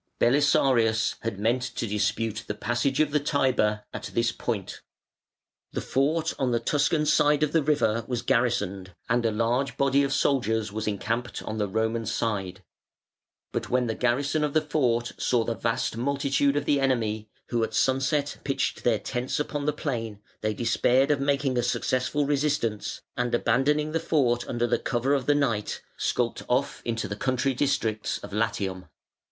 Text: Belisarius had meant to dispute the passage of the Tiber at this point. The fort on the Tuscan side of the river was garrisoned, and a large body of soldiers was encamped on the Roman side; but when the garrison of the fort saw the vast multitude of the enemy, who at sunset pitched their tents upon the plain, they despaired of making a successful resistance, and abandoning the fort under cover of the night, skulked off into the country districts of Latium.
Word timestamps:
Belisarius 0.19 1.13
had 1.19 1.37
meant 1.37 1.61
to 1.61 1.85
dispute 1.85 2.45
the 2.47 2.55
passage 2.55 2.99
of 2.99 3.11
the 3.11 3.19
Tiber 3.19 3.83
at 3.93 4.09
this 4.15 4.31
point. 4.31 4.81
The 5.73 5.79
fort 5.79 6.33
on 6.39 6.49
the 6.49 6.59
Tuscan 6.59 7.05
side 7.05 7.43
of 7.43 7.51
the 7.51 7.61
river 7.61 8.03
was 8.07 8.23
garrisoned, 8.23 8.95
and 9.09 9.23
a 9.27 9.31
large 9.31 9.77
body 9.77 10.01
of 10.01 10.11
soldiers 10.11 10.71
was 10.71 10.87
encamped 10.87 11.43
on 11.43 11.59
the 11.59 11.67
Roman 11.67 12.07
side; 12.07 12.63
but 13.51 13.69
when 13.69 13.85
the 13.85 13.93
garrison 13.93 14.43
of 14.43 14.53
the 14.55 14.61
fort 14.63 15.11
saw 15.19 15.43
the 15.43 15.53
vast 15.53 15.95
multitude 15.95 16.55
of 16.57 16.65
the 16.65 16.79
enemy, 16.79 17.29
who 17.49 17.63
at 17.63 17.75
sunset 17.75 18.37
pitched 18.43 18.83
their 18.83 18.97
tents 18.97 19.39
upon 19.39 19.67
the 19.67 19.71
plain, 19.71 20.19
they 20.41 20.55
despaired 20.55 21.11
of 21.11 21.19
making 21.21 21.59
a 21.59 21.61
successful 21.61 22.25
resistance, 22.25 23.03
and 23.15 23.35
abandoning 23.35 23.91
the 23.91 23.99
fort 23.99 24.47
under 24.47 24.75
cover 24.79 25.13
of 25.13 25.27
the 25.27 25.35
night, 25.35 25.83
skulked 25.95 26.41
off 26.49 26.81
into 26.85 27.07
the 27.07 27.15
country 27.15 27.53
districts 27.53 28.17
of 28.23 28.33
Latium. 28.33 28.87